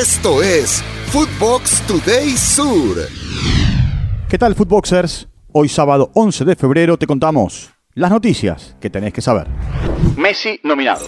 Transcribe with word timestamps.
Esto 0.00 0.42
es 0.42 0.82
Footbox 1.08 1.82
Today 1.86 2.30
Sur. 2.30 2.96
¿Qué 4.30 4.38
tal, 4.38 4.54
Footboxers? 4.54 5.28
Hoy 5.52 5.68
sábado 5.68 6.10
11 6.14 6.46
de 6.46 6.56
febrero 6.56 6.96
te 6.96 7.06
contamos 7.06 7.70
las 7.92 8.10
noticias 8.10 8.74
que 8.80 8.88
tenés 8.88 9.12
que 9.12 9.20
saber. 9.20 9.46
Messi 10.16 10.58
nominado. 10.62 11.04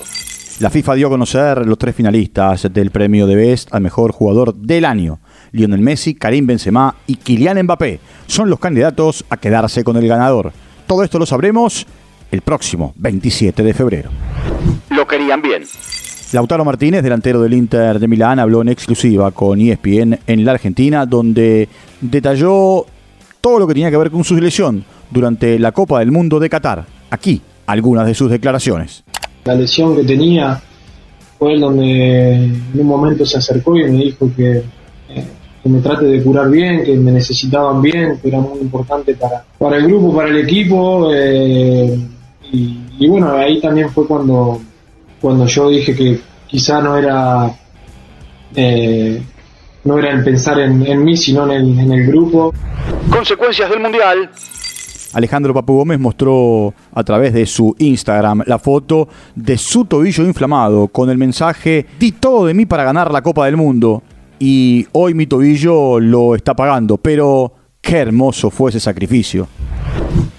La 0.60 0.68
FIFA 0.68 0.94
dio 0.96 1.06
a 1.06 1.10
conocer 1.10 1.66
los 1.66 1.78
tres 1.78 1.96
finalistas 1.96 2.70
del 2.70 2.90
premio 2.90 3.26
de 3.26 3.34
Best 3.34 3.72
al 3.72 3.80
mejor 3.80 4.12
jugador 4.12 4.54
del 4.54 4.84
año. 4.84 5.20
Lionel 5.52 5.80
Messi, 5.80 6.14
Karim 6.14 6.46
Benzema 6.46 6.94
y 7.06 7.16
Kylian 7.16 7.62
Mbappé 7.62 7.98
son 8.26 8.50
los 8.50 8.58
candidatos 8.58 9.24
a 9.30 9.38
quedarse 9.38 9.84
con 9.84 9.96
el 9.96 10.06
ganador. 10.06 10.52
Todo 10.86 11.02
esto 11.02 11.18
lo 11.18 11.24
sabremos 11.24 11.86
el 12.30 12.42
próximo 12.42 12.92
27 12.96 13.62
de 13.62 13.72
febrero. 13.72 14.10
Lo 14.90 15.06
querían 15.06 15.40
bien. 15.40 15.64
Lautaro 16.32 16.64
Martínez, 16.64 17.02
delantero 17.02 17.42
del 17.42 17.52
Inter 17.52 17.98
de 17.98 18.08
Milán, 18.08 18.38
habló 18.38 18.62
en 18.62 18.68
exclusiva 18.70 19.32
con 19.32 19.60
ESPN 19.60 20.18
en 20.26 20.44
la 20.46 20.52
Argentina, 20.52 21.04
donde 21.04 21.68
detalló 22.00 22.86
todo 23.42 23.58
lo 23.58 23.66
que 23.66 23.74
tenía 23.74 23.90
que 23.90 23.98
ver 23.98 24.10
con 24.10 24.24
su 24.24 24.36
lesión 24.36 24.82
durante 25.10 25.58
la 25.58 25.72
Copa 25.72 25.98
del 25.98 26.10
Mundo 26.10 26.40
de 26.40 26.48
Qatar. 26.48 26.86
Aquí, 27.10 27.42
algunas 27.66 28.06
de 28.06 28.14
sus 28.14 28.30
declaraciones. 28.30 29.04
La 29.44 29.54
lesión 29.54 29.94
que 29.94 30.04
tenía 30.04 30.58
fue 31.38 31.58
donde 31.58 32.44
en 32.44 32.80
un 32.80 32.86
momento 32.86 33.26
se 33.26 33.36
acercó 33.36 33.76
y 33.76 33.82
me 33.82 34.04
dijo 34.04 34.30
que, 34.34 34.52
eh, 35.10 35.24
que 35.62 35.68
me 35.68 35.80
trate 35.80 36.06
de 36.06 36.22
curar 36.22 36.48
bien, 36.48 36.82
que 36.82 36.96
me 36.96 37.12
necesitaban 37.12 37.82
bien, 37.82 38.18
que 38.22 38.28
era 38.28 38.40
muy 38.40 38.58
importante 38.58 39.14
para, 39.16 39.44
para 39.58 39.76
el 39.76 39.86
grupo, 39.86 40.16
para 40.16 40.30
el 40.30 40.38
equipo. 40.38 41.10
Eh, 41.12 41.98
y 42.50 43.06
bueno, 43.06 43.32
ahí 43.32 43.60
también 43.60 43.90
fue 43.90 44.06
cuando 44.06 44.60
cuando 45.22 45.46
yo 45.46 45.70
dije 45.70 45.94
que 45.94 46.20
quizá 46.48 46.82
no 46.82 46.98
era 46.98 47.54
eh, 48.56 49.22
no 49.84 49.98
era 49.98 50.10
el 50.10 50.22
pensar 50.24 50.58
en, 50.60 51.04
mí, 51.04 51.16
sino 51.16 51.50
en 51.50 51.92
el, 51.92 52.06
grupo. 52.06 52.52
Consecuencias 53.08 53.70
del 53.70 53.80
Mundial. 53.80 54.30
Alejandro 55.14 55.54
Papu 55.54 55.74
Gómez 55.74 55.98
mostró 55.98 56.74
a 56.92 57.04
través 57.04 57.32
de 57.34 57.46
su 57.46 57.74
Instagram 57.78 58.42
la 58.46 58.58
foto 58.58 59.08
de 59.34 59.58
su 59.58 59.84
tobillo 59.84 60.24
inflamado 60.24 60.88
con 60.88 61.10
el 61.10 61.18
mensaje 61.18 61.86
di 61.98 62.12
todo 62.12 62.46
de 62.46 62.54
mí 62.54 62.66
para 62.66 62.84
ganar 62.84 63.12
la 63.12 63.22
Copa 63.22 63.44
del 63.44 63.56
Mundo 63.56 64.02
y 64.38 64.86
hoy 64.92 65.14
mi 65.14 65.26
tobillo 65.26 66.00
lo 66.00 66.34
está 66.34 66.54
pagando, 66.54 66.96
pero 66.96 67.52
qué 67.80 67.98
hermoso 67.98 68.50
fue 68.50 68.70
ese 68.70 68.80
sacrificio. 68.80 69.46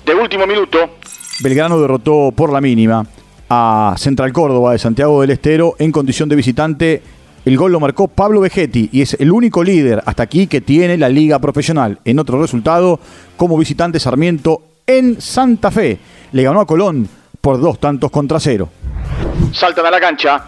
De 0.06 0.16
último 0.16 0.48
minuto. 0.48 0.78
Belgrano 1.42 1.80
derrotó 1.80 2.32
por 2.36 2.52
la 2.52 2.60
mínima 2.60 3.06
a 3.56 3.94
Central 3.98 4.34
Córdoba 4.34 4.72
de 4.72 4.80
Santiago 4.80 5.22
del 5.22 5.30
Estero 5.30 5.76
en 5.78 5.92
condición 5.92 6.28
de 6.28 6.36
visitante. 6.36 7.04
El 7.46 7.56
gol 7.56 7.72
lo 7.72 7.80
marcó 7.80 8.08
Pablo 8.08 8.40
Vegetti 8.40 8.90
y 8.92 9.04
es 9.04 9.16
el 9.20 9.32
único 9.32 9.64
líder 9.64 10.02
hasta 10.08 10.24
aquí 10.24 10.48
que 10.48 10.60
tiene 10.60 10.98
la 10.98 11.08
liga 11.08 11.38
profesional. 11.38 12.00
En 12.04 12.18
otro 12.18 12.42
resultado, 12.42 13.00
como 13.38 13.56
visitante 13.56 14.00
Sarmiento 14.00 14.64
en 14.88 15.22
Santa 15.22 15.70
Fe, 15.70 16.00
le 16.32 16.42
ganó 16.42 16.62
a 16.62 16.66
Colón 16.66 17.08
por 17.42 17.62
dos 17.62 17.80
tantos 17.80 18.10
contra 18.10 18.40
cero. 18.40 18.70
Saltan 19.52 19.86
a 19.86 19.92
la 19.92 20.00
cancha. 20.00 20.46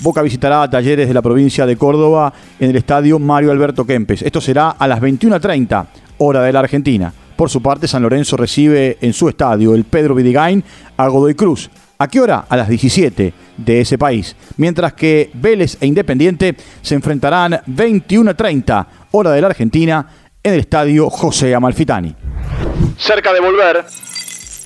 Boca 0.00 0.22
visitará 0.22 0.62
a 0.62 0.70
Talleres 0.70 1.08
de 1.08 1.14
la 1.14 1.20
provincia 1.20 1.66
de 1.66 1.76
Córdoba 1.76 2.32
en 2.58 2.70
el 2.70 2.76
estadio 2.76 3.18
Mario 3.18 3.50
Alberto 3.50 3.84
Kempes. 3.84 4.22
Esto 4.22 4.40
será 4.40 4.70
a 4.70 4.88
las 4.88 5.00
21.30, 5.00 5.86
hora 6.18 6.42
de 6.42 6.52
la 6.54 6.60
Argentina. 6.60 7.12
Por 7.36 7.50
su 7.50 7.60
parte, 7.60 7.86
San 7.86 8.02
Lorenzo 8.02 8.38
recibe 8.38 8.96
en 9.02 9.12
su 9.12 9.28
estadio 9.28 9.74
el 9.74 9.84
Pedro 9.84 10.14
Vidigain 10.14 10.64
a 10.96 11.08
Godoy 11.08 11.34
Cruz. 11.34 11.68
¿A 11.96 12.08
qué 12.08 12.20
hora? 12.20 12.46
A 12.48 12.56
las 12.56 12.68
17 12.68 13.32
de 13.56 13.80
ese 13.80 13.98
país. 13.98 14.34
Mientras 14.56 14.94
que 14.94 15.30
Vélez 15.34 15.76
e 15.80 15.86
Independiente 15.86 16.56
se 16.82 16.94
enfrentarán 16.96 17.52
21.30 17.68 18.86
hora 19.12 19.30
de 19.30 19.40
la 19.40 19.46
Argentina 19.46 20.06
en 20.42 20.54
el 20.54 20.60
estadio 20.60 21.08
José 21.08 21.54
Amalfitani. 21.54 22.14
Cerca 22.98 23.32
de 23.32 23.40
volver. 23.40 23.84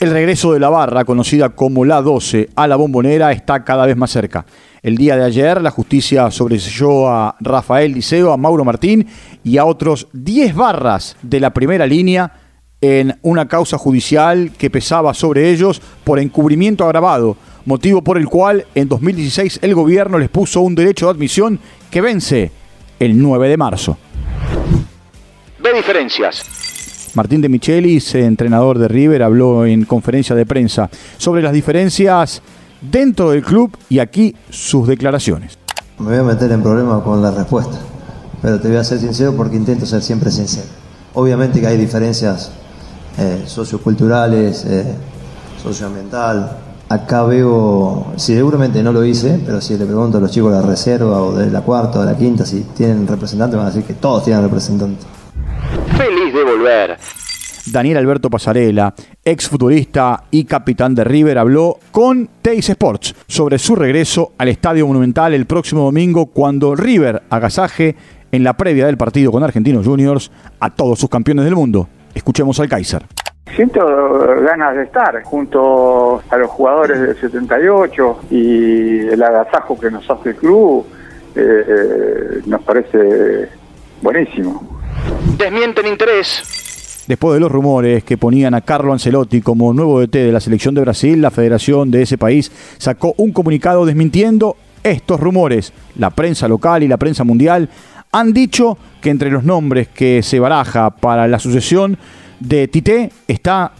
El 0.00 0.10
regreso 0.10 0.52
de 0.52 0.60
la 0.60 0.70
barra, 0.70 1.04
conocida 1.04 1.50
como 1.50 1.84
la 1.84 2.00
12, 2.00 2.50
a 2.54 2.68
la 2.68 2.76
bombonera 2.76 3.32
está 3.32 3.64
cada 3.64 3.84
vez 3.84 3.96
más 3.96 4.10
cerca. 4.10 4.46
El 4.80 4.96
día 4.96 5.16
de 5.16 5.24
ayer 5.24 5.60
la 5.60 5.72
justicia 5.72 6.30
sobreselló 6.30 7.08
a 7.08 7.36
Rafael 7.40 7.92
Liceo, 7.92 8.32
a 8.32 8.36
Mauro 8.36 8.64
Martín 8.64 9.06
y 9.42 9.58
a 9.58 9.64
otros 9.64 10.06
10 10.12 10.54
barras 10.54 11.16
de 11.20 11.40
la 11.40 11.52
primera 11.52 11.84
línea 11.84 12.32
en 12.80 13.18
una 13.22 13.48
causa 13.48 13.78
judicial 13.78 14.52
que 14.56 14.70
pesaba 14.70 15.14
sobre 15.14 15.50
ellos 15.50 15.82
por 16.04 16.18
encubrimiento 16.18 16.84
agravado, 16.84 17.36
motivo 17.64 18.02
por 18.02 18.18
el 18.18 18.28
cual 18.28 18.66
en 18.74 18.88
2016 18.88 19.60
el 19.62 19.74
gobierno 19.74 20.18
les 20.18 20.28
puso 20.28 20.60
un 20.60 20.74
derecho 20.74 21.06
de 21.06 21.12
admisión 21.12 21.58
que 21.90 22.00
vence 22.00 22.52
el 23.00 23.20
9 23.20 23.48
de 23.48 23.56
marzo. 23.56 23.98
De 25.62 25.72
diferencias. 25.72 26.44
Martín 27.14 27.40
de 27.40 27.48
Michelis, 27.48 28.14
entrenador 28.14 28.78
de 28.78 28.86
River, 28.86 29.22
habló 29.22 29.66
en 29.66 29.84
conferencia 29.84 30.36
de 30.36 30.46
prensa 30.46 30.88
sobre 31.16 31.42
las 31.42 31.52
diferencias 31.52 32.42
dentro 32.80 33.30
del 33.30 33.42
club 33.42 33.76
y 33.88 33.98
aquí 33.98 34.36
sus 34.50 34.86
declaraciones. 34.86 35.58
Me 35.98 36.10
voy 36.10 36.18
a 36.18 36.22
meter 36.22 36.52
en 36.52 36.62
problemas 36.62 37.02
con 37.02 37.20
la 37.20 37.32
respuesta, 37.32 37.76
pero 38.40 38.60
te 38.60 38.68
voy 38.68 38.76
a 38.76 38.84
ser 38.84 39.00
sincero 39.00 39.34
porque 39.36 39.56
intento 39.56 39.84
ser 39.84 40.00
siempre 40.02 40.30
sincero. 40.30 40.68
Obviamente 41.14 41.60
que 41.60 41.66
hay 41.66 41.76
diferencias 41.76 42.52
eh, 43.18 43.42
socioculturales, 43.46 44.64
eh, 44.64 44.94
socioambiental. 45.62 46.56
Acá 46.88 47.24
veo, 47.24 48.12
seguramente 48.16 48.82
no 48.82 48.92
lo 48.92 49.04
hice, 49.04 49.40
pero 49.44 49.60
si 49.60 49.76
le 49.76 49.84
pregunto 49.84 50.18
a 50.18 50.20
los 50.20 50.30
chicos 50.30 50.52
de 50.52 50.60
la 50.60 50.66
reserva 50.66 51.22
o 51.22 51.32
de 51.32 51.50
la 51.50 51.60
cuarta 51.60 51.98
o 51.98 52.02
de 52.02 52.12
la 52.12 52.16
quinta 52.16 52.46
si 52.46 52.60
tienen 52.74 53.06
representante, 53.06 53.56
van 53.56 53.66
a 53.66 53.70
decir 53.70 53.84
que 53.84 53.94
todos 53.94 54.24
tienen 54.24 54.42
representante. 54.42 55.04
Feliz 55.96 56.32
de 56.32 56.44
volver. 56.44 56.98
Daniel 57.66 57.98
Alberto 57.98 58.30
Pasarela, 58.30 58.94
ex 59.22 59.48
futurista 59.48 60.24
y 60.30 60.44
capitán 60.44 60.94
de 60.94 61.04
River, 61.04 61.36
habló 61.36 61.78
con 61.90 62.30
Teis 62.40 62.70
Sports 62.70 63.14
sobre 63.26 63.58
su 63.58 63.76
regreso 63.76 64.32
al 64.38 64.48
Estadio 64.48 64.86
Monumental 64.86 65.34
el 65.34 65.44
próximo 65.44 65.82
domingo 65.82 66.26
cuando 66.26 66.74
River 66.74 67.22
agasaje 67.28 67.96
en 68.32 68.44
la 68.44 68.56
previa 68.56 68.86
del 68.86 68.96
partido 68.96 69.30
con 69.30 69.42
Argentinos 69.42 69.86
Juniors 69.86 70.30
a 70.60 70.74
todos 70.74 70.98
sus 70.98 71.10
campeones 71.10 71.44
del 71.44 71.56
mundo. 71.56 71.88
Escuchemos 72.14 72.58
al 72.60 72.68
Kaiser. 72.68 73.04
Siento 73.56 73.80
ganas 74.42 74.76
de 74.76 74.84
estar 74.84 75.22
junto 75.22 76.22
a 76.28 76.36
los 76.36 76.50
jugadores 76.50 77.00
del 77.00 77.16
78 77.18 78.18
y 78.30 78.98
el 79.08 79.22
agasajo 79.22 79.78
que 79.78 79.90
nos 79.90 80.08
hace 80.08 80.30
el 80.30 80.36
club 80.36 80.86
eh, 81.34 81.64
eh, 81.68 82.40
nos 82.46 82.62
parece 82.62 83.48
buenísimo. 84.02 84.80
Desmienten 85.36 85.86
interés. 85.86 87.04
Después 87.06 87.34
de 87.34 87.40
los 87.40 87.50
rumores 87.50 88.04
que 88.04 88.18
ponían 88.18 88.54
a 88.54 88.60
Carlo 88.60 88.92
Ancelotti 88.92 89.40
como 89.40 89.72
nuevo 89.72 90.00
DT 90.00 90.14
de 90.14 90.32
la 90.32 90.40
selección 90.40 90.74
de 90.74 90.82
Brasil, 90.82 91.22
la 91.22 91.30
federación 91.30 91.90
de 91.90 92.02
ese 92.02 92.18
país 92.18 92.52
sacó 92.76 93.14
un 93.16 93.32
comunicado 93.32 93.86
desmintiendo 93.86 94.56
estos 94.82 95.20
rumores. 95.20 95.72
La 95.96 96.10
prensa 96.10 96.48
local 96.48 96.82
y 96.82 96.88
la 96.88 96.96
prensa 96.96 97.24
mundial 97.24 97.68
han 98.12 98.32
dicho 98.32 98.78
que 99.00 99.10
entre 99.10 99.30
los 99.30 99.44
nombres 99.44 99.88
que 99.88 100.22
se 100.22 100.40
baraja 100.40 100.90
para 100.90 101.28
la 101.28 101.38
sucesión 101.38 101.98
de 102.40 102.68
Tite 102.68 103.10
está, 103.26 103.72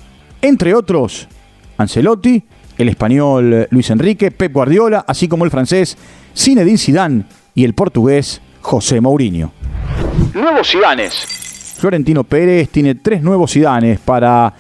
entre 0.43 0.75
otros, 0.75 1.29
Ancelotti, 1.77 2.43
el 2.77 2.89
español 2.89 3.67
Luis 3.71 3.91
Enrique, 3.91 4.31
Pep 4.31 4.53
Guardiola, 4.53 5.05
así 5.07 5.29
como 5.29 5.45
el 5.45 5.51
francés 5.51 5.97
Zinedine 6.37 6.79
Zidane 6.79 7.25
y 7.55 7.65
el 7.65 7.75
portugués 7.75 8.41
José 8.61 9.01
Mourinho. 9.01 9.53
Nuevos 10.35 10.71
Zidanes. 10.71 11.15
Florentino 11.79 12.25
Pérez 12.25 12.69
tiene 12.71 12.97
tres 12.97 13.23
nuevos 13.23 13.53
Zidanes 13.53 14.01
para 14.01 14.53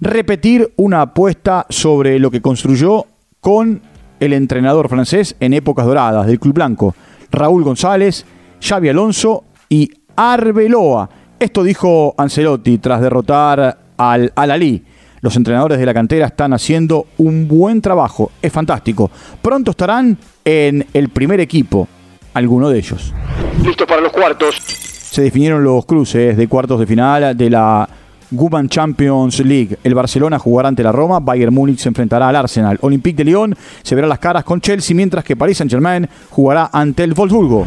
repetir 0.00 0.72
una 0.76 1.02
apuesta 1.02 1.66
sobre 1.68 2.18
lo 2.18 2.30
que 2.30 2.42
construyó 2.42 3.06
con 3.40 3.82
el 4.20 4.32
entrenador 4.32 4.88
francés 4.88 5.36
en 5.40 5.54
épocas 5.54 5.86
doradas 5.86 6.26
del 6.26 6.38
Club 6.38 6.54
Blanco, 6.54 6.94
Raúl 7.30 7.64
González, 7.64 8.24
Xavi 8.60 8.88
Alonso 8.88 9.44
y 9.68 9.90
Arbeloa. 10.16 11.08
Esto 11.38 11.62
dijo 11.62 12.14
Ancelotti 12.16 12.78
tras 12.78 13.00
derrotar 13.00 13.78
al 13.96 14.32
Al-Ali. 14.34 14.82
Los 15.20 15.36
entrenadores 15.36 15.78
de 15.78 15.86
la 15.86 15.94
cantera 15.94 16.26
están 16.26 16.52
haciendo 16.52 17.06
un 17.18 17.48
buen 17.48 17.80
trabajo, 17.80 18.30
es 18.40 18.52
fantástico. 18.52 19.10
Pronto 19.42 19.72
estarán 19.72 20.16
en 20.44 20.86
el 20.92 21.08
primer 21.08 21.40
equipo, 21.40 21.88
alguno 22.34 22.68
de 22.68 22.78
ellos. 22.78 23.12
Listo 23.64 23.86
para 23.86 24.00
los 24.00 24.12
cuartos. 24.12 24.56
Se 24.56 25.22
definieron 25.22 25.64
los 25.64 25.84
cruces 25.86 26.36
de 26.36 26.46
cuartos 26.48 26.78
de 26.78 26.86
final 26.86 27.36
de 27.36 27.50
la 27.50 27.88
Women 28.30 28.68
Champions 28.68 29.40
League. 29.40 29.78
El 29.82 29.94
Barcelona 29.94 30.38
jugará 30.38 30.68
ante 30.68 30.82
la 30.82 30.92
Roma, 30.92 31.20
Bayern 31.20 31.54
Múnich 31.54 31.78
se 31.78 31.88
enfrentará 31.88 32.28
al 32.28 32.36
Arsenal, 32.36 32.78
Olympique 32.82 33.16
de 33.16 33.24
Lyon 33.24 33.56
se 33.82 33.94
verá 33.94 34.06
las 34.06 34.18
caras 34.18 34.44
con 34.44 34.60
Chelsea, 34.60 34.94
mientras 34.94 35.24
que 35.24 35.36
Paris 35.36 35.58
Saint-Germain 35.58 36.08
jugará 36.30 36.70
ante 36.72 37.04
el 37.04 37.14
Wolfsburgo. 37.14 37.66